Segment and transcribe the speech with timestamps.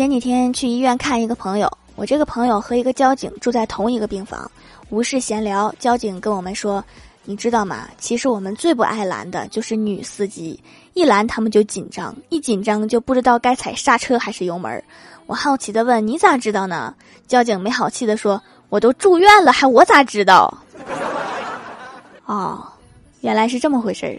[0.00, 4.50] 前几天去医院看一个朋友，我这个朋友和一个交警住在同一个病房，
[4.88, 6.82] 无事闲聊，交警跟我们说
[7.26, 7.86] ：“你知道吗？
[7.98, 10.58] 其实我们最不爱拦的就是女司机，
[10.94, 14.82] 一拦他们就紧张，一紧张就不知道该踩刹车还是油门。”
[15.28, 16.94] 我好奇的问：“你咋知道呢？”
[17.28, 20.62] 交警没好气的说：“我都住院了，还我咋知道？”
[22.24, 22.66] 哦，
[23.20, 24.16] 原来是这么回事儿。